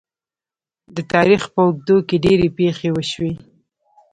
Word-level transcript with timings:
د 0.95 0.97
تاریخ 1.13 1.41
په 1.53 1.59
اوږدو 1.65 1.97
کې 2.07 2.15
ډیرې 2.25 2.49
پېښې 2.57 2.89
وشوې. 2.93 3.33